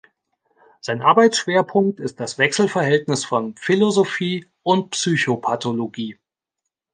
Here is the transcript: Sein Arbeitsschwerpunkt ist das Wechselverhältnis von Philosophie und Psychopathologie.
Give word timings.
Sein 0.79 1.03
Arbeitsschwerpunkt 1.03 1.99
ist 1.99 2.19
das 2.19 2.39
Wechselverhältnis 2.39 3.23
von 3.23 3.55
Philosophie 3.57 4.47
und 4.63 4.89
Psychopathologie. 4.89 6.17